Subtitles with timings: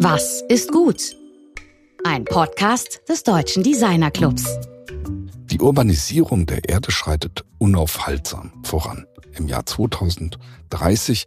[0.00, 1.16] Was ist gut?
[2.04, 4.44] Ein Podcast des Deutschen Designer Clubs.
[5.46, 9.08] Die Urbanisierung der Erde schreitet unaufhaltsam voran.
[9.32, 11.26] Im Jahr 2030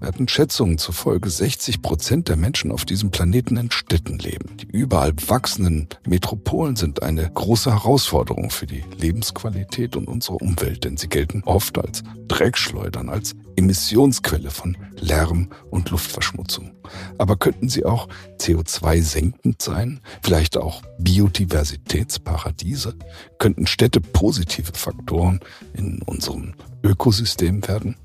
[0.00, 4.56] werden Schätzungen zufolge 60 Prozent der Menschen auf diesem Planeten in Städten leben.
[4.56, 10.96] Die überall wachsenden Metropolen sind eine große Herausforderung für die Lebensqualität und unsere Umwelt, denn
[10.96, 16.72] sie gelten oft als Dreckschleudern, als Emissionsquelle von Lärm und Luftverschmutzung.
[17.18, 18.08] Aber könnten sie auch
[18.38, 20.00] CO2 senkend sein?
[20.22, 22.94] Vielleicht auch Biodiversitätsparadiese?
[23.38, 25.40] Könnten Städte positive Faktoren
[25.74, 27.96] in unserem Ökosystem werden?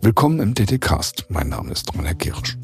[0.00, 1.26] Willkommen im DDcast.
[1.28, 2.56] Mein Name ist Ron Kirsch.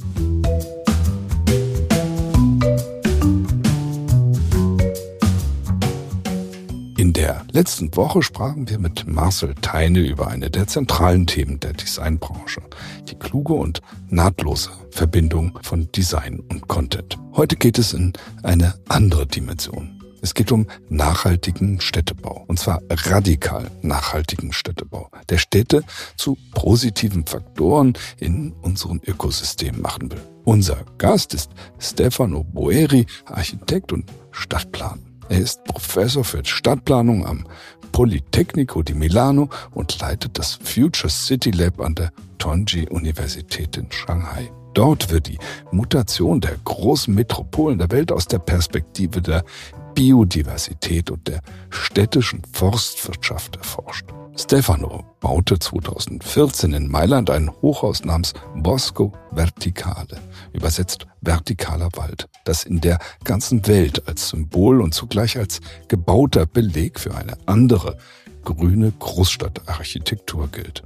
[6.96, 11.74] In der letzten Woche sprachen wir mit Marcel Teine über eine der zentralen Themen der
[11.74, 12.62] Designbranche,
[13.09, 17.18] die kluge und nahtlose Verbindung von Design und Content.
[17.32, 18.12] Heute geht es in
[18.43, 19.93] eine andere Dimension.
[20.25, 22.45] Es geht um nachhaltigen Städtebau.
[22.47, 25.85] Und zwar radikal nachhaltigen Städtebau, der Städte
[26.17, 30.23] zu positiven Faktoren in unserem Ökosystem machen will.
[30.45, 35.02] Unser Gast ist Stefano Boeri, Architekt und Stadtplaner.
[35.29, 37.47] Er ist Professor für Stadtplanung am
[37.93, 44.51] Politecnico di Milano und leitet das Future City Lab an der Tonji Universität in Shanghai.
[44.73, 45.39] Dort wird die
[45.71, 49.45] Mutation der großen Metropolen der Welt aus der Perspektive der
[49.95, 54.06] Biodiversität und der städtischen Forstwirtschaft erforscht.
[54.37, 60.20] Stefano baute 2014 in Mailand ein Hochhaus namens Bosco Verticale,
[60.52, 66.98] übersetzt vertikaler Wald, das in der ganzen Welt als Symbol und zugleich als gebauter Beleg
[66.98, 67.97] für eine andere
[68.44, 70.82] grüne Großstadtarchitektur gilt.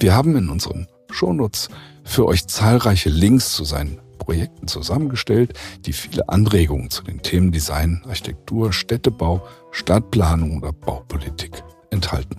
[0.00, 1.68] Wir haben in unseren Shownotes
[2.04, 8.02] für euch zahlreiche Links zu seinen Projekten zusammengestellt, die viele Anregungen zu den Themen Design,
[8.06, 12.36] Architektur, Städtebau, Stadtplanung oder Baupolitik enthalten.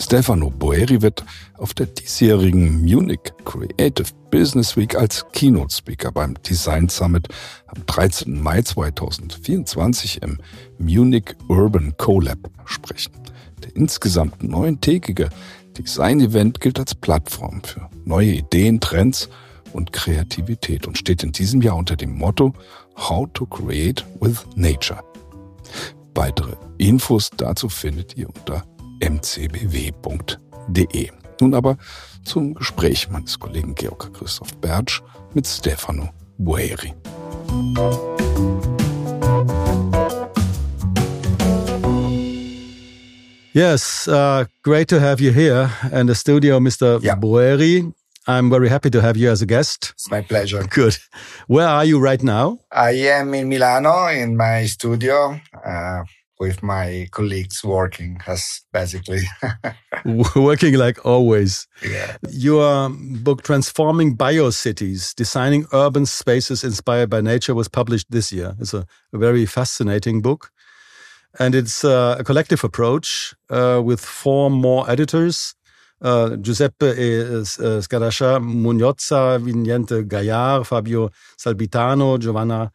[0.00, 1.24] Stefano Boeri wird
[1.58, 7.28] auf der diesjährigen Munich Creative Business Week als Keynote Speaker beim Design Summit
[7.66, 8.40] am 13.
[8.40, 10.38] Mai 2024 im
[10.78, 13.17] Munich Urban CoLab sprechen.
[13.64, 15.28] Der insgesamt neuntägige
[15.76, 19.28] Design-Event gilt als Plattform für neue Ideen, Trends
[19.72, 22.54] und Kreativität und steht in diesem Jahr unter dem Motto
[22.96, 25.00] How to Create with Nature.
[26.14, 28.64] Weitere Infos dazu findet ihr unter
[29.00, 29.98] mcbw.de.
[31.40, 31.76] Nun aber
[32.24, 35.02] zum Gespräch meines Kollegen Georg Christoph Bertsch
[35.34, 36.08] mit Stefano
[36.38, 36.94] Bueri.
[43.52, 47.02] Yes, uh, great to have you here in the studio, Mr.
[47.02, 47.16] Yeah.
[47.16, 47.92] Boeri.
[48.26, 49.92] I'm very happy to have you as a guest.
[49.94, 50.62] It's my pleasure.
[50.62, 50.98] Good.
[51.46, 52.58] Where are you right now?
[52.70, 56.02] I am in Milano in my studio uh,
[56.38, 59.22] with my colleagues working as basically.
[60.36, 61.66] working like always.
[61.82, 62.18] Yeah.
[62.28, 68.54] Your book, Transforming Biocities, Designing Urban Spaces Inspired by Nature, was published this year.
[68.60, 70.50] It's a, a very fascinating book.
[71.38, 75.54] And it's uh, a collective approach uh, with four more editors.
[76.00, 77.42] Uh, Giuseppe e,
[77.80, 82.70] Scarascia, Mugnozza, Vignente Gaillard, Fabio Salbitano, Giovanna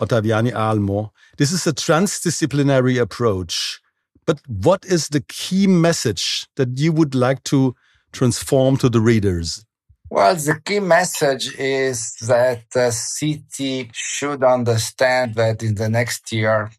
[0.00, 1.10] Ottaviani Aalmo.
[1.38, 3.80] This is a transdisciplinary approach.
[4.26, 7.74] But what is the key message that you would like to
[8.12, 9.64] transform to the readers?
[10.10, 16.70] Well, the key message is that the city should understand that in the next year,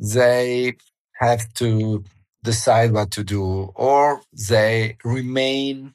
[0.00, 0.76] they
[1.20, 2.04] have to
[2.42, 5.94] decide what to do, or they remain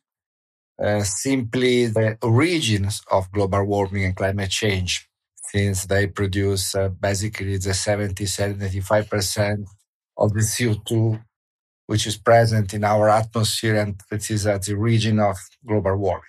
[0.81, 5.09] uh, simply the origins of global warming and climate change,
[5.45, 9.65] since they produce uh, basically the 70 75%
[10.17, 11.21] of the CO2
[11.87, 16.23] which is present in our atmosphere and which is at the origin of global warming.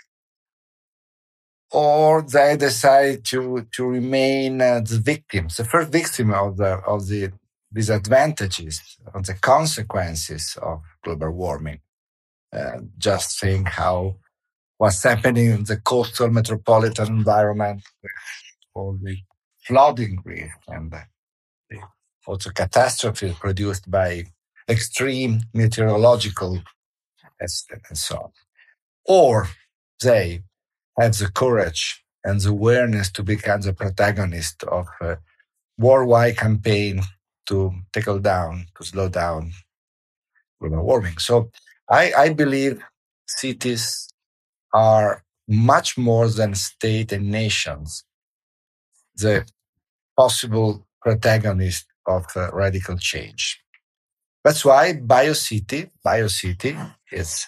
[1.71, 7.09] Or they decide to, to remain uh, the victims, the first victim of the, of
[7.09, 7.33] the
[7.77, 8.81] disadvantages
[9.15, 11.81] of the consequences of global warming.
[12.53, 14.17] Uh, just think how
[14.79, 18.13] what's happening in the coastal metropolitan environment with
[18.75, 19.17] all the
[19.67, 21.03] flooding risk and the
[22.27, 24.25] also catastrophes produced by
[24.69, 26.61] extreme meteorological
[27.41, 28.31] accidents and so on.
[29.05, 29.49] Or
[30.03, 30.43] they
[30.99, 35.19] have the courage and the awareness to become the protagonist of a
[35.79, 37.03] worldwide campaign
[37.47, 39.53] to tackle down, to slow down
[40.61, 41.19] global warming.
[41.19, 41.51] So
[41.89, 42.83] I, I believe
[43.27, 44.09] cities
[44.73, 48.05] are much more than state and nations,
[49.15, 49.47] the
[50.17, 53.61] possible protagonist of uh, radical change.
[54.45, 57.47] That's why BioCity, BioCity is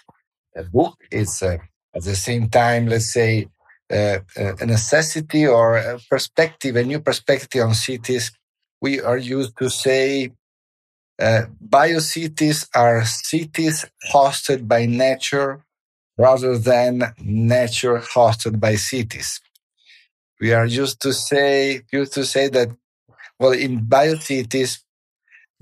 [0.56, 0.96] a book.
[1.10, 1.58] It's uh,
[1.94, 3.48] at the same time, let's say,
[3.90, 8.32] uh, uh, a necessity or a perspective, a new perspective on cities.
[8.80, 10.32] We are used to say
[11.20, 15.64] uh, biocities are cities hosted by nature
[16.16, 19.40] rather than nature hosted by cities.
[20.40, 22.68] We are used to say used to say that
[23.40, 24.78] well in biocities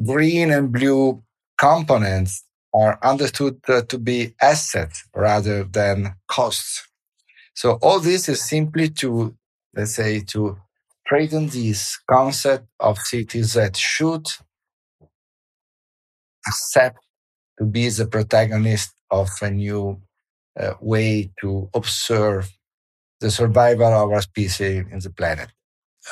[0.05, 1.23] green and blue
[1.59, 6.87] components are understood to be assets rather than costs.
[7.55, 9.35] So all this is simply to
[9.75, 10.59] let's say to
[11.07, 14.27] strengthen this concept of cities that should
[16.47, 16.99] accept
[17.59, 20.01] to be the protagonist of a new
[20.59, 22.51] uh, way to observe
[23.21, 25.49] the survival of our species in the planet.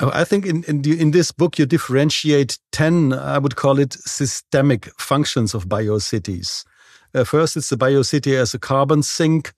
[0.01, 3.79] Oh, I think in in, the, in, this book you differentiate ten, I would call
[3.79, 6.65] it systemic functions of biocities.
[7.13, 9.53] Uh, first, it's the biocity as a carbon sink,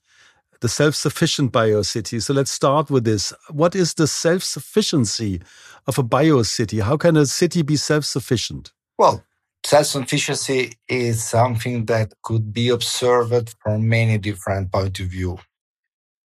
[0.61, 2.21] the self-sufficient biocity.
[2.21, 3.33] So let's start with this.
[3.49, 5.41] What is the self-sufficiency
[5.85, 6.81] of a biocity?
[6.81, 8.71] How can a city be self-sufficient?
[8.97, 9.23] Well,
[9.65, 15.39] self-sufficiency is something that could be observed from many different point of view.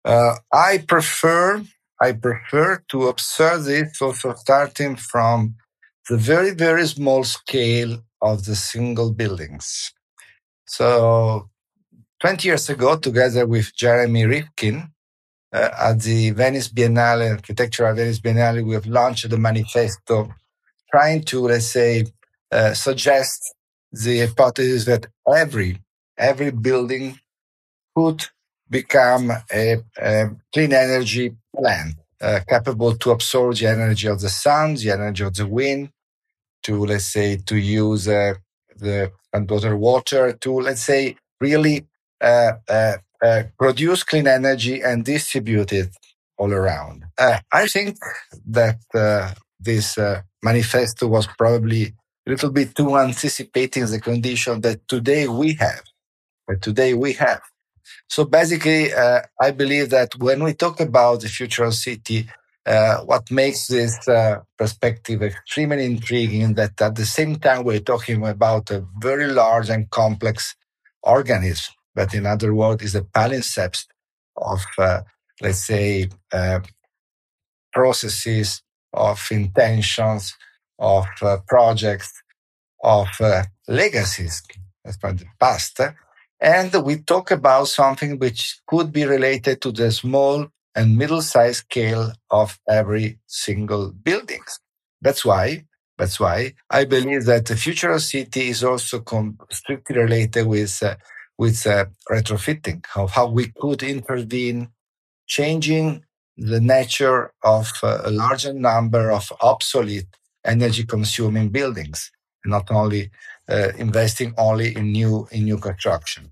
[0.06, 1.64] Uh, I prefer
[2.02, 5.56] I prefer to observe this also starting from
[6.10, 9.92] the very very small scale of the single buildings.
[10.66, 11.50] So,
[12.20, 14.92] 20 years ago, together with Jeremy Rifkin
[15.54, 20.34] uh, at the Venice Biennale, Architectural Venice Biennale, we have launched the manifesto
[20.92, 22.06] trying to, let's say,
[22.52, 23.56] uh, suggest
[23.92, 25.82] the hypothesis that every
[26.18, 27.20] every building
[27.96, 28.26] could
[28.70, 34.76] become a, a clean energy plant uh, capable to absorb the energy of the sun,
[34.76, 35.90] the energy of the wind,
[36.64, 38.36] to let's say to use uh,
[38.78, 41.88] the underwater water to let's say really
[43.58, 45.90] produce clean energy and distribute it
[46.38, 47.06] all around.
[47.20, 47.98] I think
[48.48, 48.80] that
[49.60, 49.98] this
[50.44, 51.94] manifesto was probably
[52.28, 55.84] a little bit too anticipating the condition that today we have.
[56.48, 57.42] That today we have.
[58.08, 62.28] So basically, uh, I believe that when we talk about the future of city,
[62.66, 67.80] uh, what makes this uh, perspective extremely intriguing is that at the same time we're
[67.80, 70.56] talking about a very large and complex
[71.04, 73.88] organism, but in other words, is a palimpsest
[74.38, 75.02] of, uh,
[75.42, 76.62] let's say, uh,
[77.74, 78.62] processes,
[78.94, 80.34] of intentions,
[80.80, 82.14] of uh, projects,
[82.82, 84.42] of uh, legacies
[85.02, 85.82] from the past.
[86.40, 92.14] And we talk about something which could be related to the small and middle-sized scale
[92.32, 94.46] of every single building.
[95.02, 95.66] That's why,
[95.98, 99.04] that's why I believe that the future of city is also
[99.52, 100.96] strictly related with, uh,
[101.40, 104.68] with uh, retrofitting, of how we could intervene,
[105.26, 106.04] changing
[106.38, 110.12] the nature of uh, a larger number of obsolete
[110.46, 112.12] energy consuming buildings,
[112.46, 113.10] not only
[113.50, 116.32] uh, investing only in new in new construction.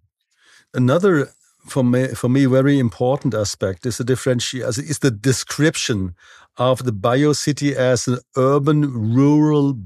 [0.73, 1.29] Another
[1.65, 6.15] for me for me very important aspect is the differentiation is the description
[6.57, 8.79] of the biocity as an urban
[9.15, 9.77] rural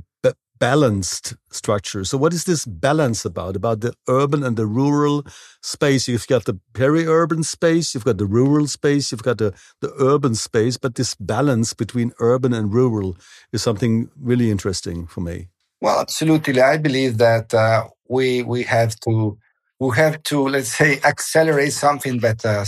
[0.61, 2.05] balanced structure.
[2.05, 3.55] So, what is this balance about?
[3.55, 5.25] About the urban and the rural
[5.63, 6.07] space?
[6.07, 10.35] You've got the peri-urban space, you've got the rural space, you've got the, the urban
[10.35, 13.17] space, but this balance between urban and rural
[13.51, 15.49] is something really interesting for me.
[15.81, 16.61] Well, absolutely.
[16.61, 19.37] I believe that uh, we we have to
[19.79, 22.65] we have to let's say accelerate something that uh,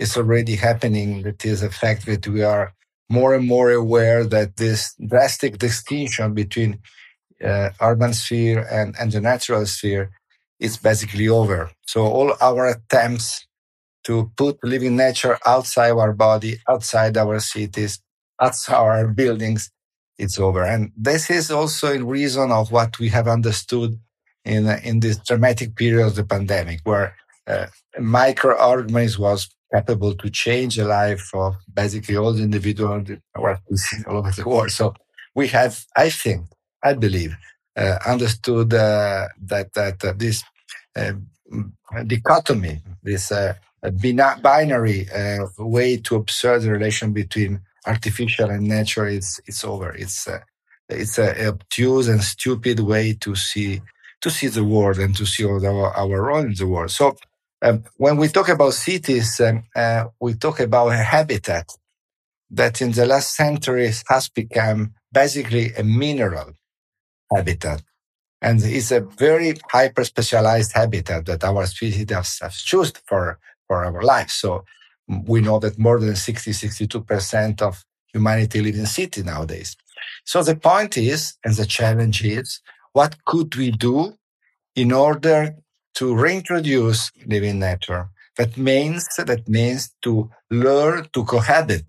[0.00, 1.22] is already happening.
[1.22, 2.74] That is the fact that we are
[3.08, 6.80] more and more aware that this drastic distinction between
[7.42, 10.10] uh, urban sphere and, and the natural sphere
[10.60, 11.70] is basically over.
[11.86, 13.46] So all our attempts
[14.04, 18.00] to put living nature outside our body, outside our cities,
[18.40, 19.70] outside our buildings,
[20.18, 20.62] it's over.
[20.62, 23.98] And this is also in reason of what we have understood
[24.44, 27.66] in, in this dramatic period of the pandemic, where uh,
[27.98, 34.44] microorganism was capable to change the life of basically all the individuals all over the
[34.46, 34.70] world.
[34.70, 34.94] So
[35.34, 36.46] we have, I think,
[36.84, 37.36] I believe,
[37.76, 40.44] uh, understood uh, that that uh, this
[40.96, 41.14] uh,
[42.06, 43.32] dichotomy, this
[44.42, 45.08] binary
[45.58, 49.92] way to observe the relation between artificial and nature is it's over.
[49.94, 50.28] It's
[50.90, 53.82] it's a obtuse and stupid way to see
[54.22, 55.64] to see the world and to see our,
[55.96, 56.90] our role in the world.
[56.90, 57.16] So
[57.62, 61.70] um, when we talk about cities, um, uh, we talk about a habitat
[62.50, 66.52] that in the last centuries has become basically a mineral
[67.32, 67.82] habitat.
[68.40, 74.02] And it's a very hyper specialized habitat that our species have, chosen for, for our
[74.02, 74.30] life.
[74.30, 74.64] So
[75.08, 79.76] we know that more than 60, 62% of humanity live in cities nowadays.
[80.24, 82.60] So the point is, and the challenge is,
[82.92, 84.14] what could we do
[84.76, 85.56] in order
[85.94, 88.08] to reintroduce living nature?
[88.36, 91.84] That means, that means to learn to cohabit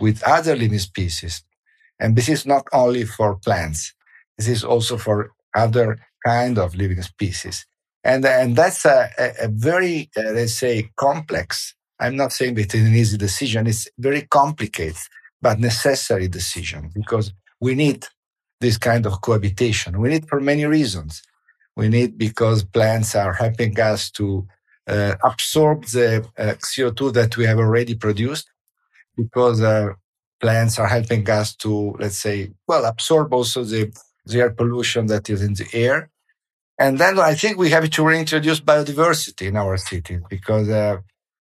[0.00, 1.42] with other living species.
[1.98, 3.94] And this is not only for plants.
[4.38, 7.66] This is also for other kind of living species.
[8.04, 11.74] And, and that's a, a very, uh, let's say, complex.
[11.98, 13.66] I'm not saying that it's an easy decision.
[13.66, 14.96] It's very complicated,
[15.40, 18.06] but necessary decision because we need
[18.60, 20.00] this kind of cohabitation.
[20.00, 21.22] We need for many reasons.
[21.76, 24.46] We need because plants are helping us to
[24.86, 28.48] uh, absorb the uh, CO2 that we have already produced
[29.16, 29.88] because uh,
[30.40, 33.92] plants are helping us to, let's say, well, absorb also the,
[34.26, 36.10] the air pollution that is in the air.
[36.78, 40.98] And then I think we have to reintroduce biodiversity in our cities because uh,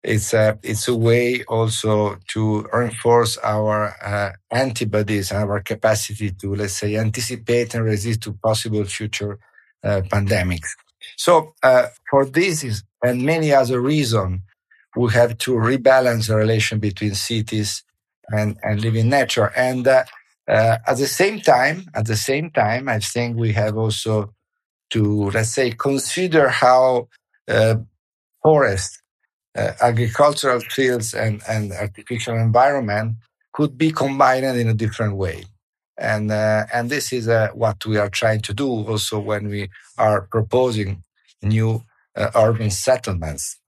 [0.03, 6.55] it's a it's a way also to reinforce our uh, antibodies and our capacity to
[6.55, 9.39] let's say anticipate and resist to possible future
[9.85, 10.71] uh, pandemics.
[11.17, 14.41] So uh, for this is, and many other reasons,
[14.97, 17.85] we have to rebalance the relation between cities
[18.29, 19.53] and, and living nature.
[19.57, 19.85] And
[20.51, 24.35] uh, uh, at the same time, at the same time, I think we have also
[24.91, 27.09] to, let's say, consider how
[27.49, 27.77] uh,
[28.43, 29.01] forests,
[29.57, 33.17] uh, agricultural fields and, and artificial environment
[33.53, 35.45] could be combined in a different way.
[35.99, 39.71] And, uh, and this is uh, what we are trying to do also when we
[39.99, 41.03] are proposing
[41.43, 41.83] new
[42.35, 43.59] urban settlements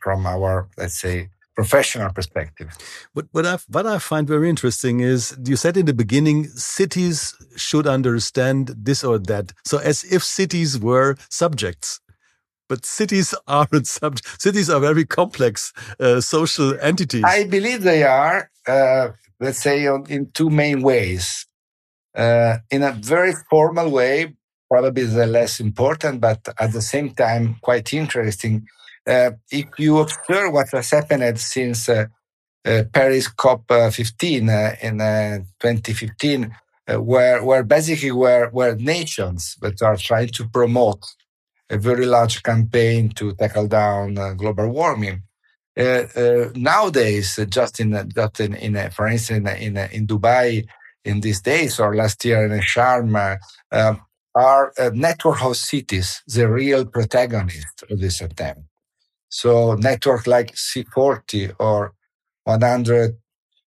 [0.00, 2.68] from our, let's say, professional perspective.
[3.14, 7.34] But what, I, what I find very interesting is you said in the beginning, cities
[7.56, 9.52] should understand this or that.
[9.64, 12.00] So as if cities were subjects.
[12.68, 14.42] But cities aren't subjects.
[14.42, 17.24] Cities are very complex uh, social entities.
[17.26, 19.08] I believe they are, uh,
[19.40, 21.46] let's say, in two main ways.
[22.14, 24.34] Uh, in a very formal way,
[24.70, 28.66] probably the less important, but at the same time, quite interesting
[29.06, 32.06] Uh, if you observe what has happened since uh,
[32.64, 36.54] uh, Paris COP15 uh, uh, in uh, 2015,
[36.86, 41.04] uh, where, where basically where, where nations that are trying to promote
[41.70, 45.22] a very large campaign to tackle down uh, global warming.
[45.76, 50.64] nowadays, just in, just in, in for instance, in, in, Dubai,
[51.04, 53.38] in these days or last year in Sharm,
[54.34, 58.62] are network of cities the real protagonist of this attempt.
[59.40, 61.92] So network like C40 or
[62.44, 63.16] 100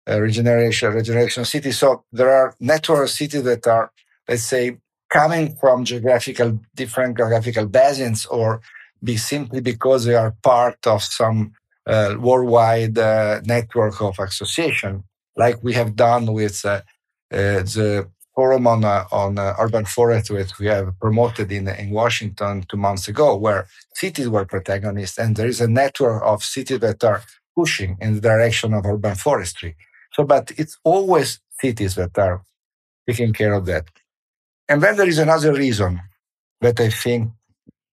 [0.09, 1.77] uh, regeneration regeneration cities.
[1.77, 3.91] So there are network cities that are,
[4.29, 4.77] let's say,
[5.09, 8.61] coming from geographical different geographical basins, or
[9.03, 11.51] be simply because they are part of some
[11.85, 15.03] uh, worldwide uh, network of association,
[15.35, 16.81] like we have done with uh,
[17.31, 21.89] uh, the forum on, uh, on uh, urban forest which we have promoted in, in
[21.89, 23.65] Washington two months ago, where
[23.95, 25.17] cities were protagonists.
[25.17, 27.23] And there is a network of cities that are
[27.55, 29.75] pushing in the direction of urban forestry.
[30.13, 32.43] So, but it's always cities that are
[33.07, 33.85] taking care of that.
[34.69, 35.99] And then there is another reason
[36.61, 37.31] that I think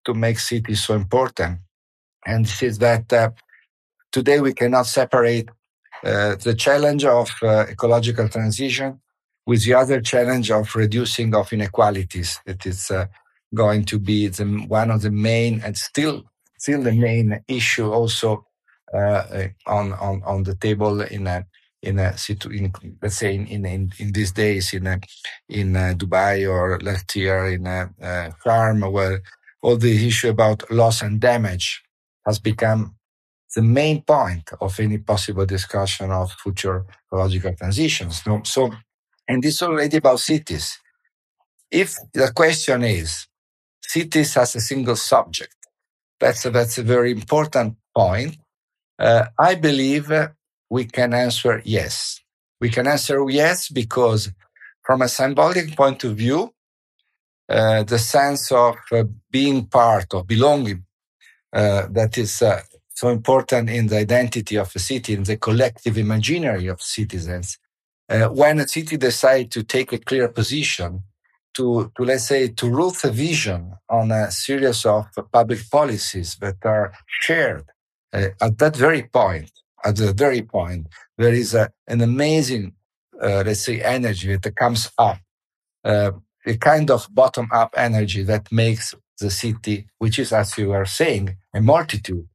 [0.05, 1.59] to make cities so important.
[2.25, 3.29] And this is that uh,
[4.11, 5.49] today we cannot separate
[6.03, 8.99] uh, the challenge of uh, ecological transition
[9.45, 12.39] with the other challenge of reducing of inequalities.
[12.45, 13.07] It is uh,
[13.53, 16.23] going to be the, one of the main and still
[16.57, 18.45] still the main issue also
[18.93, 21.45] uh, on, on on the table in a
[21.81, 22.15] in a
[22.51, 22.71] in,
[23.01, 24.99] let's say in, in in these days in a,
[25.49, 29.21] in a Dubai or last year in a, a Sharm where
[29.63, 31.83] all the issue about loss and damage
[32.25, 32.95] has become
[33.55, 38.23] the main point of any possible discussion of future ecological transitions.
[38.43, 38.71] So
[39.27, 40.79] and it's already about cities.
[41.69, 43.27] If the question is
[43.81, 45.55] cities as a single subject,
[46.19, 48.37] that's a, that's a very important point.
[48.99, 50.11] Uh, I believe
[50.69, 52.19] we can answer yes.
[52.59, 54.31] We can answer yes because
[54.83, 56.53] from a symbolic point of view,
[57.49, 60.85] uh, the sense of uh, being part of belonging
[61.53, 62.61] uh, that is uh,
[62.93, 67.57] so important in the identity of a city, in the collective imaginary of citizens,
[68.11, 71.01] uh, when a city decides to take a clear position
[71.53, 76.57] to, to let's say, to root a vision on a series of public policies that
[76.65, 77.65] are shared
[78.13, 79.51] uh, at that very point.
[79.83, 80.87] At the very point,
[81.17, 82.73] there is a, an amazing,
[83.21, 85.17] uh, let's say, energy that comes up,
[85.83, 86.11] uh,
[86.45, 90.85] a kind of bottom up energy that makes the city, which is, as you are
[90.85, 92.27] saying, a multitude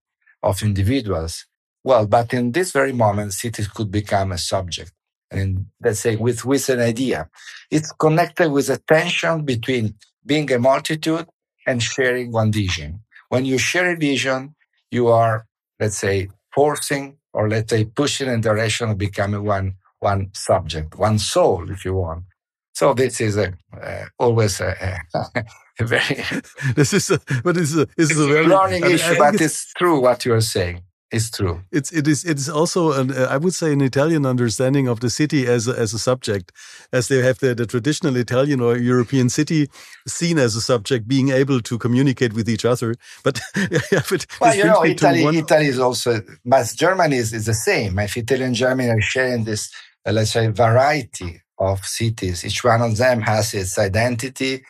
[0.42, 1.46] of individuals.
[1.84, 4.92] Well, but in this very moment, cities could become a subject
[5.36, 7.28] and let's say with, with an idea.
[7.70, 11.26] It's connected with a tension between being a multitude
[11.66, 13.00] and sharing one vision.
[13.28, 14.54] When you share a vision,
[14.90, 15.46] you are,
[15.80, 20.96] let's say, forcing or let's say pushing in the direction of becoming one, one subject,
[20.96, 22.24] one soul, if you want.
[22.72, 25.44] So this is a, uh, always a, a,
[25.84, 26.24] very
[26.74, 30.00] this is a, but it's a, it's a very learning issue, but it's, it's true
[30.00, 30.82] what you are saying.
[31.12, 31.62] It's true.
[31.70, 34.98] It's it is it is also an uh, I would say an Italian understanding of
[34.98, 36.50] the city as a, as a subject,
[36.92, 39.68] as they have the, the traditional Italian or European city
[40.08, 42.96] seen as a subject, being able to communicate with each other.
[43.22, 45.36] But, yeah, but well, you know, Italy, one...
[45.36, 48.00] Italy is also, but Germany is, is the same.
[48.00, 49.72] If Italy and Germany are sharing this,
[50.04, 54.64] uh, let's say, variety of cities, each one of them has its identity,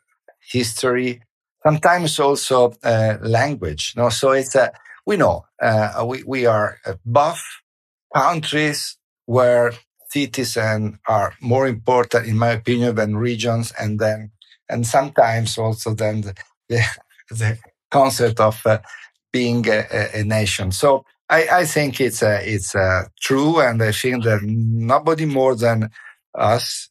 [0.52, 1.22] history,
[1.62, 3.94] sometimes also uh, language.
[3.96, 4.70] No, so it's a
[5.06, 7.42] we know uh, we, we are both
[8.14, 9.72] countries where
[10.10, 14.30] citizens are more important, in my opinion, than regions, and then
[14.68, 16.34] and sometimes also than the,
[16.68, 16.82] the,
[17.30, 17.58] the
[17.90, 18.78] concept of uh,
[19.32, 20.72] being a, a, nation.
[20.72, 25.54] So I, I think it's uh, it's uh, true, and I think that nobody more
[25.54, 25.90] than
[26.34, 26.90] us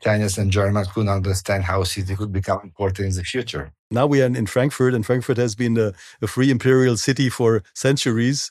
[0.00, 3.72] Italians and Germans could understand how cities could become important in the future.
[3.90, 7.62] Now we are in Frankfurt, and Frankfurt has been a, a free imperial city for
[7.74, 8.50] centuries.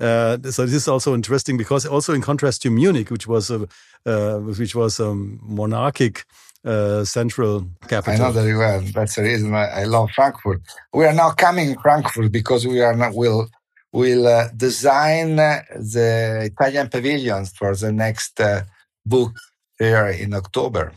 [0.00, 3.66] Uh, so this is also interesting because also in contrast to Munich, which was a
[4.06, 6.24] uh, which was a monarchic
[6.64, 8.14] uh, central capital.
[8.14, 8.80] I know very well.
[8.94, 10.62] That's the reason I, I love Frankfurt.
[10.92, 13.48] We are now coming Frankfurt because we are not will
[13.92, 18.62] will uh, design the Italian pavilions for the next uh,
[19.04, 19.32] book
[19.78, 20.92] there in October,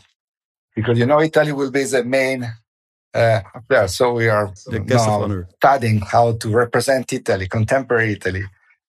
[0.75, 2.51] because you know Italy will be the main
[3.13, 3.87] uh, there.
[3.87, 8.43] So we are now studying how to represent Italy, contemporary Italy.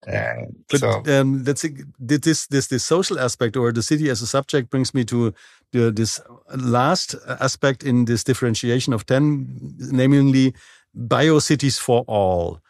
[0.07, 1.03] Uh, but so.
[1.07, 1.63] um, let's
[2.05, 5.33] did this this this social aspect or the city as a subject brings me to
[5.71, 6.21] the, this
[6.57, 9.47] last aspect in this differentiation of ten,
[9.79, 10.55] namely
[10.95, 12.61] bio cities for all.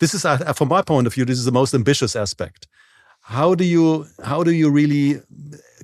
[0.00, 2.66] This is, uh, from my point of view, this is the most ambitious aspect.
[3.20, 5.20] How do you how do you really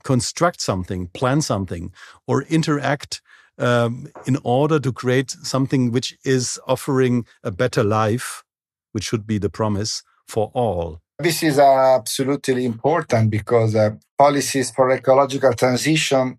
[0.02, 1.92] construct something, plan something,
[2.26, 3.20] or interact
[3.58, 8.44] um, in order to create something which is offering a better life,
[8.92, 11.00] which should be the promise for all.
[11.18, 16.38] This is uh, absolutely important because uh, policies for ecological transition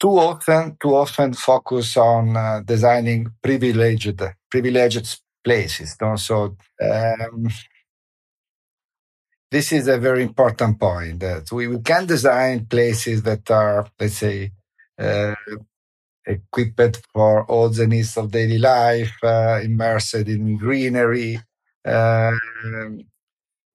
[0.00, 5.96] too often too often focus on uh, designing privileged privileged places.
[6.00, 6.16] No?
[6.16, 7.48] So um,
[9.50, 14.14] this is a very important point that we, we can design places that are, let's
[14.14, 14.52] say,
[14.98, 15.34] uh,
[16.26, 21.40] equipped for all the needs of daily life, uh, immersed in greenery,
[21.84, 22.32] uh,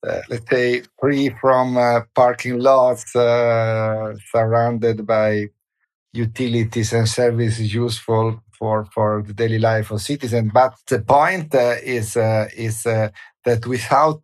[0.08, 5.48] uh let's say, free from uh, parking lots, uh, surrounded by
[6.14, 10.52] utilities and services useful for, for the daily life of citizens.
[10.54, 14.22] But the point is, is that without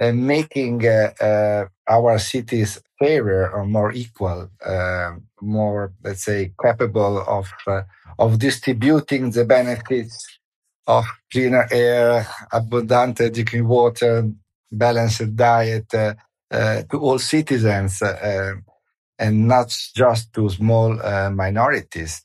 [0.00, 4.50] uh, making uh, uh, our cities fairer or more equal,
[5.40, 7.48] more, let's say, capable of
[8.18, 10.26] of distributing the benefits
[10.86, 14.28] of cleaner air, abundant drinking water,
[14.70, 16.14] balanced diet uh,
[16.50, 18.54] uh, to all citizens uh,
[19.18, 20.94] and not just to small
[21.30, 22.22] minorities.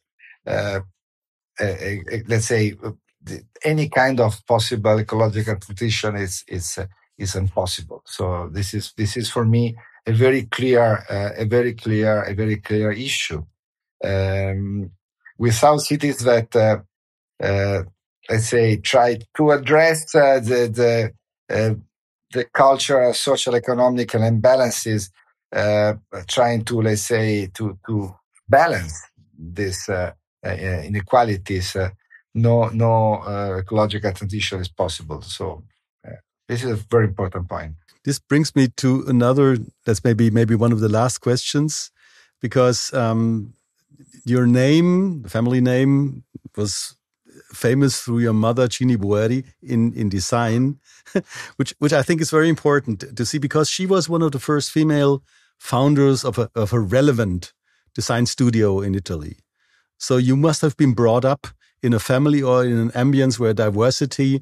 [1.60, 2.74] let's say
[3.64, 6.80] any kind of possible ecological transition is is
[7.22, 8.02] is impossible.
[8.06, 12.34] So this is this is for me a very clear, uh, a very clear, a
[12.34, 13.44] very clear issue.
[14.04, 14.92] Um,
[15.38, 16.80] without cities that, uh,
[17.44, 17.84] uh,
[18.30, 21.12] let's say, try to address uh, the the
[21.56, 21.76] uh,
[22.34, 25.10] the cultural, social, economical imbalances,
[25.54, 25.94] uh,
[26.28, 28.16] trying to let's say to to
[28.48, 29.02] balance
[29.38, 29.90] these
[30.44, 31.76] inequalities.
[32.34, 35.22] no no ecological transition is possible.
[35.22, 35.64] So
[36.52, 37.76] this is a very important point.
[38.04, 39.58] This brings me to another.
[39.86, 41.92] That's maybe maybe one of the last questions,
[42.42, 43.54] because um,
[44.26, 46.24] your name, the family name,
[46.58, 46.98] was
[47.54, 50.80] famous through your mother Cini Boeri in in design,
[51.56, 54.40] which which I think is very important to see because she was one of the
[54.40, 55.24] first female
[55.58, 57.54] founders of a of a relevant
[57.96, 59.38] design studio in Italy.
[59.98, 61.48] So you must have been brought up
[61.82, 64.42] in a family or in an ambience where diversity,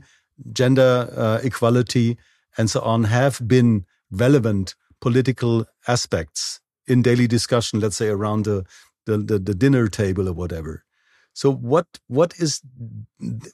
[0.52, 2.18] gender uh, equality,
[2.58, 8.66] and so on have been relevant political aspects in daily discussion, let's say around the,
[9.06, 10.84] the, the, the dinner table or whatever.
[11.34, 12.62] So what what is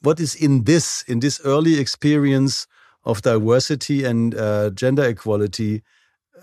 [0.02, 2.66] what is in this in this early experience
[3.04, 5.84] of diversity and uh, gender equality,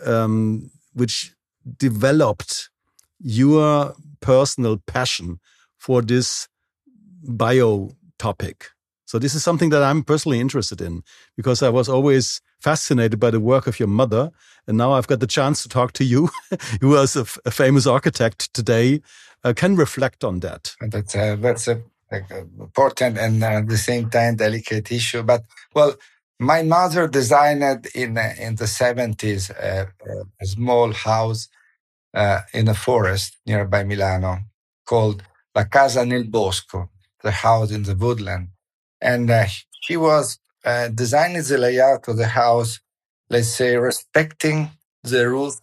[0.06, 1.34] um, which
[1.78, 2.70] developed
[3.18, 5.40] your personal passion
[5.78, 6.48] for this
[7.24, 8.68] bio topic?
[9.12, 11.02] So this is something that I'm personally interested in
[11.36, 14.30] because I was always fascinated by the work of your mother.
[14.66, 16.30] And now I've got the chance to talk to you,
[16.80, 19.02] who is a, famous architect today,
[19.44, 20.74] uh, can reflect on that.
[20.80, 25.22] That's a, that's a, a important and uh, at the same time delicate issue.
[25.22, 25.42] But
[25.74, 25.94] well,
[26.40, 29.88] my mother designed in uh, in the seventies uh,
[30.40, 31.48] a small house
[32.14, 34.38] uh, in a forest nearby Milano
[34.86, 35.22] called
[35.54, 36.88] La Casa nel Bosco,
[37.22, 38.48] the house in the woodland.
[39.02, 39.46] And uh,
[39.82, 42.80] she was uh, designing the layout of the house,
[43.28, 44.70] let's say, respecting
[45.02, 45.60] the roots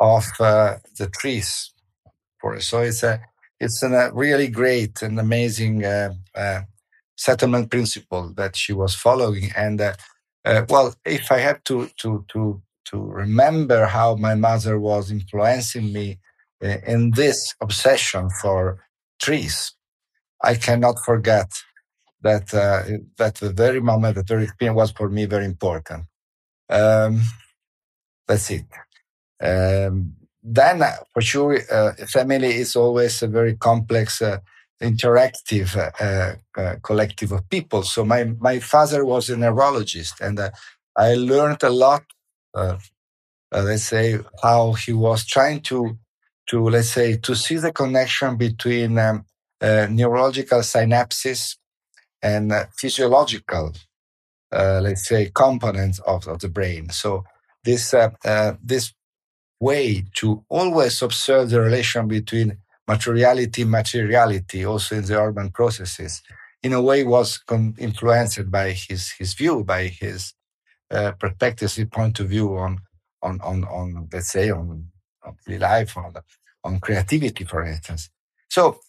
[0.00, 1.72] of uh, the trees.
[2.40, 3.20] For so it's a
[3.60, 6.62] it's a really great and amazing uh, uh,
[7.16, 9.50] settlement principle that she was following.
[9.56, 9.94] And uh,
[10.68, 16.18] well, if I have to to to to remember how my mother was influencing me
[16.60, 18.84] in this obsession for
[19.20, 19.72] trees,
[20.42, 21.50] I cannot forget
[22.26, 22.82] that uh,
[23.16, 26.04] that the very moment, that very experience was for me very important.
[26.68, 27.22] Um,
[28.26, 28.66] that's it.
[29.40, 34.38] Um, then, uh, for sure, uh, family is always a very complex, uh,
[34.80, 37.82] interactive uh, uh, collective of people.
[37.82, 40.38] So my my father was a neurologist, and
[40.96, 42.04] I learned a lot.
[43.52, 45.98] let's say how he was trying to
[46.48, 49.24] to let's say to see the connection between um,
[49.60, 51.56] neurological synapses
[52.22, 53.72] and uh, physiological,
[54.52, 56.90] uh, let's say, components of, of, the brain.
[56.90, 57.24] So
[57.64, 58.92] this uh, this
[59.60, 66.22] way to always observe the relation between materiality materiality, also in the urban processes,
[66.62, 67.40] in a way was
[67.78, 70.34] influenced by his his view, by his
[70.90, 72.80] uh, perspective, his point of view on
[73.22, 74.88] on on on let's say on,
[75.24, 76.14] on life, on
[76.64, 78.10] on creativity, for instance.
[78.48, 78.80] So,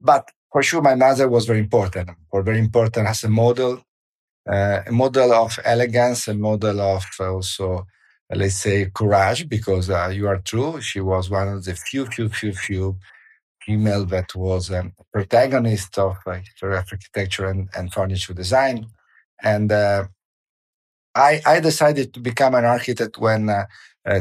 [0.00, 3.82] but for sure, my mother was very important, or very important as a model,
[4.48, 10.12] uh, a model of elegance, a model of also, uh, let's say, courage, because uh,
[10.14, 10.80] you are true.
[10.80, 12.96] She was one of the few, few, few, few
[13.66, 18.86] female that was a protagonist of uh, architecture and, and furniture design.
[19.42, 20.04] And uh,
[21.16, 23.66] I, I decided to become an architect when uh,
[24.06, 24.20] uh,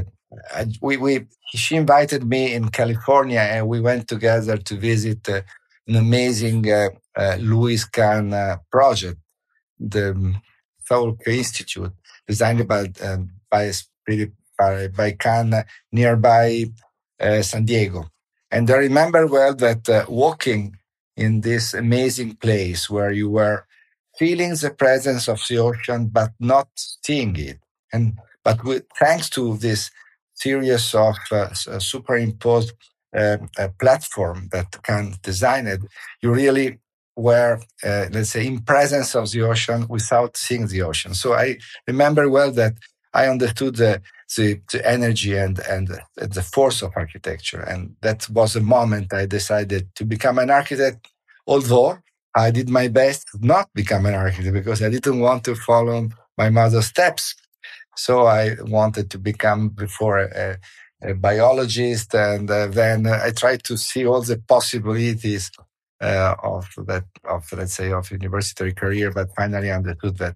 [0.82, 5.42] we, we, she invited me in California and we went together to visit uh,
[5.88, 9.20] an amazing uh, uh, Louis Kahn uh, project,
[9.80, 10.36] the
[10.90, 11.92] Salk Institute,
[12.28, 13.72] designed by um, by,
[14.58, 15.54] by, by Kahn
[15.92, 16.66] nearby
[17.42, 18.10] San Diego.
[18.52, 20.78] And I remember well that walking
[21.16, 23.66] in this amazing place where you were
[24.18, 27.60] feeling the presence of the ocean but not seeing it
[27.92, 29.90] and but with, thanks to this
[30.34, 32.74] series of uh, superimposed
[33.16, 35.82] uh, a platform that can design it,
[36.22, 36.80] you really
[37.16, 41.14] were, uh, let's say, in presence of the ocean without seeing the ocean.
[41.14, 42.74] So I remember well that
[43.14, 44.02] I understood the,
[44.36, 47.62] the, the energy and, and the force of architecture.
[47.62, 51.08] And that was the moment I decided to become an architect,
[51.46, 52.00] although
[52.36, 56.50] I did my best not become an architect because I didn't want to follow my
[56.50, 57.36] mother's steps.
[57.96, 60.58] So I wanted to become before a,
[61.04, 65.52] a biologist, and uh, then I tried to see all the possibilities
[66.02, 69.12] uh, of that, of let's say, of university career.
[69.12, 70.36] But finally, understood that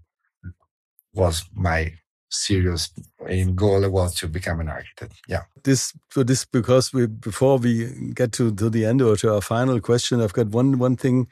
[1.13, 1.93] was my
[2.29, 2.91] serious
[3.27, 5.13] aim goal was to become an architect.
[5.27, 5.43] Yeah.
[5.63, 9.41] This so this because we before we get to, to the end or to our
[9.41, 11.27] final question, I've got one one thing.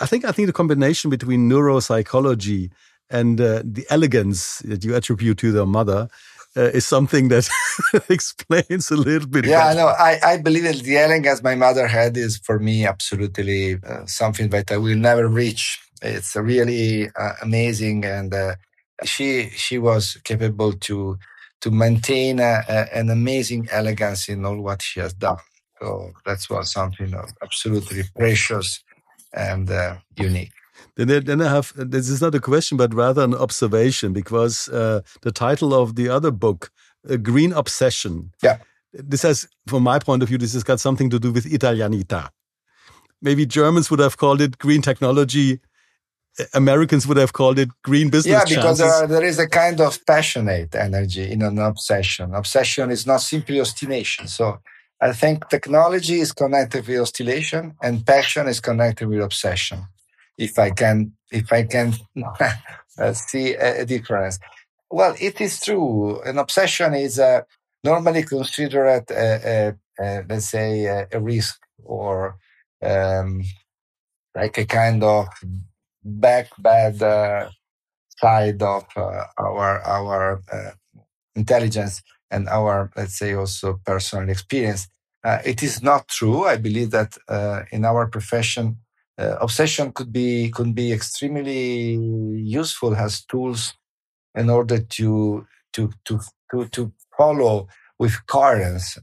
[0.00, 2.70] I think I think the combination between neuropsychology
[3.10, 6.08] and uh, the elegance that you attribute to the mother
[6.56, 7.48] uh, is something that
[8.08, 9.44] explains a little bit.
[9.44, 13.78] Yeah, no, I, I believe that the elegance my mother had is for me absolutely
[13.86, 15.80] uh, something that I will never reach.
[16.02, 18.56] It's really uh, amazing, and uh,
[19.04, 21.18] she she was capable to
[21.62, 25.38] to maintain a, a, an amazing elegance in all what she has done.
[25.80, 28.82] So that was something absolutely precious
[29.32, 30.52] and uh, unique.
[30.96, 35.00] Then, then I have this is not a question, but rather an observation because uh,
[35.22, 36.70] the title of the other book,
[37.08, 38.32] a Green Obsession.
[38.42, 38.58] Yeah.
[38.92, 42.30] This has, from my point of view, this has got something to do with Italianita.
[43.20, 45.60] maybe Germans would have called it green technology.
[46.52, 48.50] Americans would have called it green business.
[48.50, 52.34] Yeah, because there, are, there is a kind of passionate energy in an obsession.
[52.34, 54.28] Obsession is not simply oscillation.
[54.28, 54.60] So
[55.00, 59.86] I think technology is connected with oscillation, and passion is connected with obsession.
[60.38, 61.94] If I can, if I can
[62.98, 64.38] uh, see a, a, difference.
[64.90, 66.20] Well, it is true.
[66.22, 67.42] An obsession is uh,
[67.82, 72.36] normally considered, a, a, let's say, a, risk or
[72.82, 73.42] um,
[74.34, 75.28] like a kind of
[76.04, 77.48] back bad uh,
[78.20, 80.70] side of uh, our our uh,
[81.34, 84.88] intelligence and our let's say also personal experience.
[85.24, 86.44] Uh, it is not true.
[86.44, 87.16] I believe that
[87.72, 88.78] in our profession,
[89.18, 91.94] uh, obsession could be could be extremely
[92.42, 93.74] useful as tools
[94.34, 98.98] in order to to to to, to follow with coherence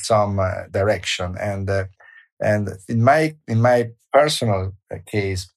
[0.00, 1.70] some direction and
[2.40, 4.72] and in my in my personal
[5.06, 5.50] case,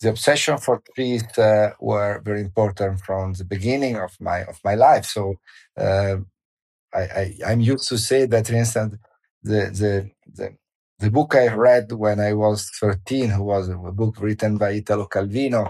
[0.00, 4.74] the obsession for trees uh, were very important from the beginning of my of my
[4.74, 5.04] life.
[5.04, 5.34] So
[5.76, 6.16] uh,
[6.94, 8.96] I, I am used to say that, for instance,
[9.42, 10.56] the the the
[10.98, 15.06] the book I read when I was 13, who was a book written by Italo
[15.06, 15.66] Calvino,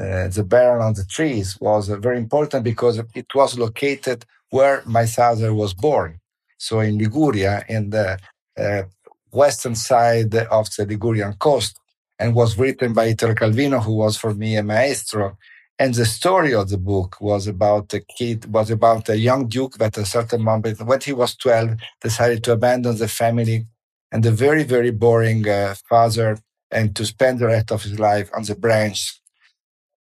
[0.00, 4.82] uh, The Baron on the Trees, was uh, very important because it was located where
[4.84, 6.20] my father was born.
[6.58, 8.18] So in Liguria, in the
[8.58, 8.82] uh,
[9.30, 11.78] western side of the Ligurian coast
[12.18, 15.38] and was written by Italo Calvino, who was for me a maestro.
[15.78, 19.76] And the story of the book was about a kid, was about a young duke
[19.78, 23.66] that at a certain moment, when he was 12, decided to abandon the family
[24.12, 26.38] and the very, very boring uh, father
[26.70, 29.20] and to spend the rest of his life on the branch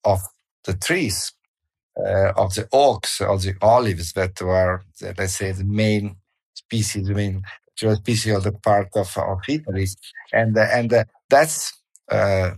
[0.03, 0.19] of
[0.65, 1.33] the trees,
[1.97, 4.81] uh, of the oaks, of the olives that were,
[5.17, 6.17] let's say, the main
[6.53, 7.43] species, the main
[7.75, 9.87] species of the part of, of Italy.
[10.33, 11.73] And, uh, and uh, that's
[12.11, 12.51] uh,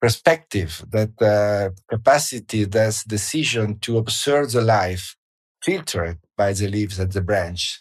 [0.00, 5.16] perspective, that uh, capacity, that decision to observe the life
[5.62, 7.80] filtered by the leaves at the branch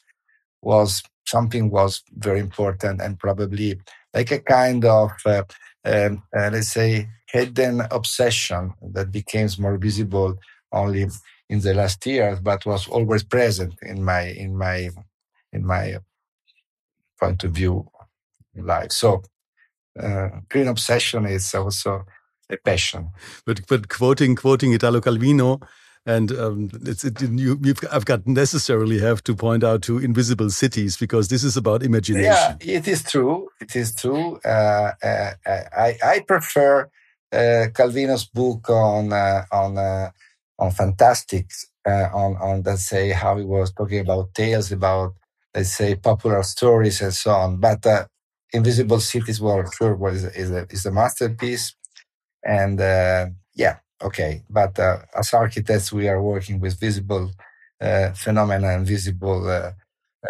[0.62, 3.80] was something was very important and probably
[4.14, 5.44] like a kind of uh,
[5.86, 10.36] um, uh, let's say hidden obsession that became more visible
[10.72, 11.08] only
[11.50, 14.90] in the last years but was always present in my in my
[15.54, 15.98] in my
[17.20, 17.90] point of view
[18.56, 19.22] life so
[20.00, 22.06] uh, green obsession is also
[22.50, 23.10] a passion.
[23.46, 25.62] But but quoting quoting Italo Calvino,
[26.06, 27.60] and um, it's it, you,
[27.92, 32.58] I've got necessarily have to point out to invisible cities because this is about imagination.
[32.62, 33.50] Yeah, it is true.
[33.60, 34.40] It is true.
[34.44, 36.90] Uh, uh, I I prefer
[37.32, 40.10] uh, Calvino's book on uh, on uh,
[40.58, 45.14] on fantastics on on let's say how he was talking about tales about
[45.56, 47.58] let's say popular stories and so on.
[47.58, 47.86] But
[48.54, 51.76] Invisible Cities well, sure was is a, is a masterpiece,
[52.44, 54.44] and uh, yeah, okay.
[54.50, 57.32] But uh, as architects, we are working with visible
[57.80, 59.72] uh, phenomena and visible uh,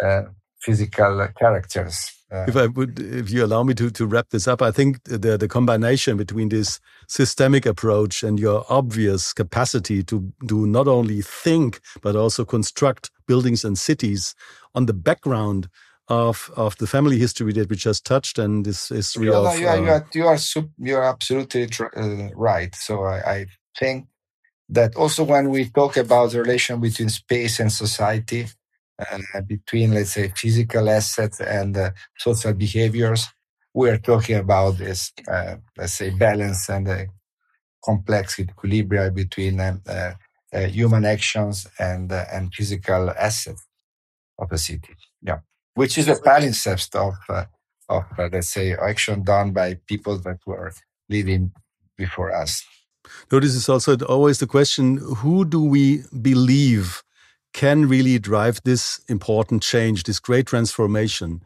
[0.02, 0.22] uh,
[0.60, 2.12] physical characters.
[2.30, 2.46] Uh.
[2.48, 5.36] if I would, if you allow me to to wrap this up, I think the
[5.36, 11.80] the combination between this systemic approach and your obvious capacity to do not only think
[12.00, 14.34] but also construct buildings and cities
[14.74, 15.68] on the background
[16.08, 19.66] of of the family history that we just touched and this history you of you,
[19.68, 20.38] are, you are you are
[20.78, 22.74] you are absolutely uh, right.
[22.74, 23.46] So I, I,
[23.78, 24.06] think
[24.68, 28.46] that also when we talk about the relation between space and society,
[28.98, 33.26] uh, between let's say physical assets and uh, social behaviors,
[33.74, 37.08] we are talking about this uh, let's say balance and
[37.84, 40.14] complex equilibrium between uh, uh,
[40.60, 43.66] human actions and and physical assets
[44.38, 44.94] of a city.
[45.22, 45.40] Yeah
[45.74, 47.44] which is a palimpsest of, uh,
[47.88, 50.72] of uh, let's say, action done by people that were
[51.08, 51.52] living
[51.96, 52.64] before us.
[53.30, 57.02] No, this is also always the question who do we believe
[57.52, 61.42] can really drive this important change, this great transformation?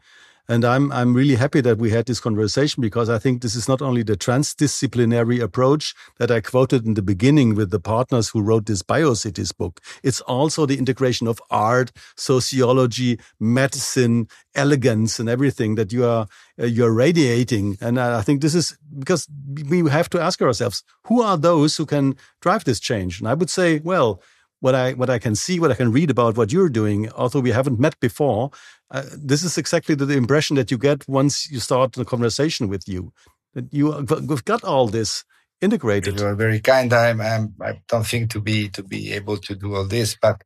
[0.49, 3.67] And I'm, I'm really happy that we had this conversation because I think this is
[3.67, 8.41] not only the transdisciplinary approach that I quoted in the beginning with the partners who
[8.41, 9.81] wrote this BioCities book.
[10.03, 16.27] It's also the integration of art, sociology, medicine, elegance and everything that you are,
[16.59, 17.77] uh, you're radiating.
[17.81, 19.27] And I think this is because
[19.69, 23.19] we have to ask ourselves, who are those who can drive this change?
[23.19, 24.21] And I would say, well,
[24.59, 27.39] what I what I can see, what I can read about what you're doing, although
[27.39, 28.49] we haven't met before,
[28.91, 32.69] uh, this is exactly the, the, impression that you get once you start the conversation
[32.69, 33.11] with you.
[33.53, 35.25] That you have got all this
[35.61, 36.19] integrated.
[36.19, 36.93] You are very kind.
[36.93, 40.41] I'm, I'm I don't think to be to be able to do all this, but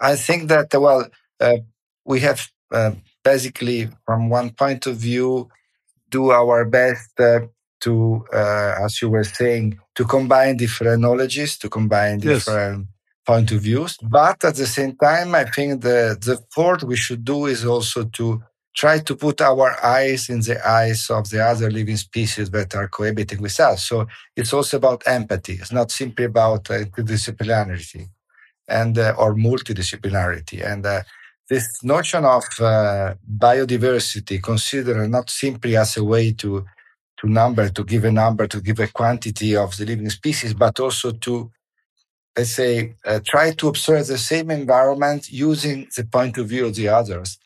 [0.00, 1.08] I think that well,
[1.40, 1.56] uh,
[2.04, 2.92] we have uh,
[3.24, 5.48] basically from one point of view
[6.10, 7.40] do our best uh,
[7.80, 12.95] to, uh, as you were saying, to combine different knowledges, to combine different yes.
[13.26, 13.96] Point of views.
[14.02, 18.04] But at the same time, I think the, the fourth we should do is also
[18.04, 18.42] to
[18.76, 22.88] try to put our eyes in the eyes of the other living species that are
[22.88, 23.88] cohabiting with us.
[23.88, 25.54] So it's also about empathy.
[25.54, 28.08] It's not simply about uh, interdisciplinarity
[28.68, 30.58] and uh, or multidisciplinarity.
[30.70, 31.02] And uh,
[31.48, 36.64] this notion of uh, biodiversity considered not simply as a way to
[37.18, 40.78] to number, to give a number, to give a quantity of the living species, but
[40.78, 41.50] also to
[42.36, 46.74] let's say uh, try to observe the same environment using the point of view of
[46.74, 47.38] the others.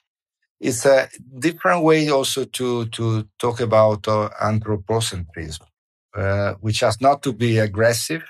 [0.60, 5.60] It's a different way also to to talk about uh, anthropocentrism,
[6.14, 8.22] uh, which has not to be aggressive,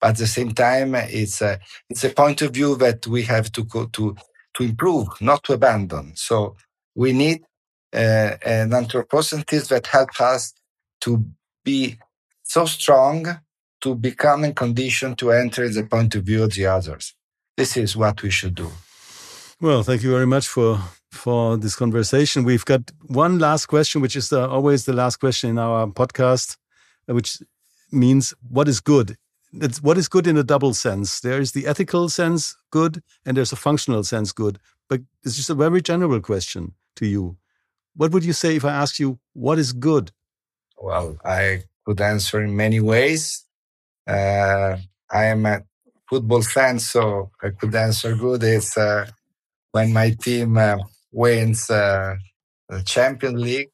[0.00, 3.52] but at the same time, it's a it's a point of view that we have
[3.52, 4.16] to go to
[4.54, 6.12] to improve, not to abandon.
[6.16, 6.56] So
[6.94, 7.42] we need
[7.94, 10.54] uh, an anthropocentrism that helps us
[11.02, 11.24] to
[11.64, 11.98] be
[12.42, 13.40] so strong
[13.80, 17.14] to become in condition to enter the point of view of the others.
[17.56, 18.70] This is what we should do.
[19.60, 22.44] Well, thank you very much for for this conversation.
[22.44, 26.58] We've got one last question, which is the, always the last question in our podcast,
[27.06, 27.38] which
[27.90, 29.16] means what is good
[29.52, 31.20] it's what is good in a double sense.
[31.20, 34.58] There is the ethical sense good, and there's a functional sense good.
[34.88, 37.36] But it's just a very general question to you.
[37.94, 40.12] What would you say if I ask you what is good?
[40.78, 43.44] Well, I could answer in many ways.
[44.06, 44.76] Uh,
[45.10, 45.62] I am a
[46.08, 48.42] football fan, so I could answer good.
[48.44, 49.06] It's uh,
[49.72, 50.78] when my team uh,
[51.12, 52.16] wins uh,
[52.68, 53.70] the Champions League.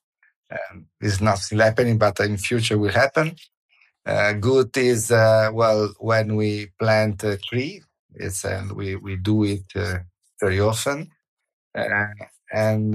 [0.51, 3.37] Um, it's not happening, but in future will happen.
[4.05, 7.83] Uh, good is uh, well when we plant a tree.
[8.15, 9.65] It's and we we do it
[10.41, 11.11] very often.
[12.53, 12.95] And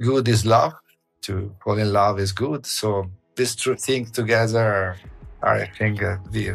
[0.00, 0.74] good is love.
[1.22, 2.66] To fall in love is good.
[2.66, 4.96] So these two things together
[5.42, 6.54] I think, uh, the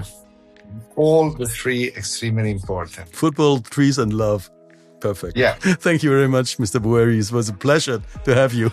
[0.96, 3.10] all the three extremely important.
[3.15, 4.50] Football, trees, and love.
[5.00, 5.36] Perfect.
[5.38, 5.56] Yeah.
[5.60, 6.80] Thank you very much, Mr.
[6.80, 7.20] Boeri.
[7.20, 8.72] It was a pleasure to have you.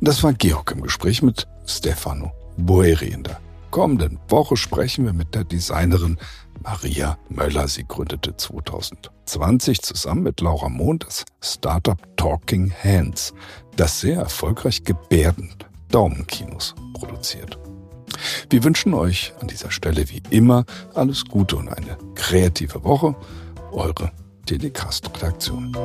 [0.00, 3.08] Das war Georg im Gespräch mit Stefano Boeri.
[3.08, 6.18] In der kommenden Woche sprechen wir mit der Designerin
[6.62, 7.68] Maria Möller.
[7.68, 13.32] Sie gründete 2020 zusammen mit Laura Mohn das Startup Talking Hands,
[13.76, 17.58] das sehr erfolgreich gebärdend Daumenkinos produziert.
[18.50, 23.14] Wir wünschen euch an dieser Stelle wie immer alles Gute und eine kreative Woche.
[23.72, 24.12] Eure
[24.46, 25.76] Telecast-Redaktion.